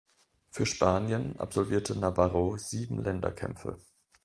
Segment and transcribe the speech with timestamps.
[0.49, 3.77] Für Spanien absolvierte Navarro sieben Länderkämpfe.